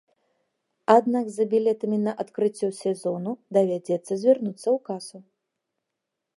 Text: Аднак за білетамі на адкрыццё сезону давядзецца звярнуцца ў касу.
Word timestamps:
Аднак 0.93 1.25
за 1.35 1.45
білетамі 1.51 1.99
на 2.07 2.11
адкрыццё 2.25 2.69
сезону 2.81 3.31
давядзецца 3.59 4.11
звярнуцца 4.25 4.65
ў 4.75 4.77
касу. 4.89 5.17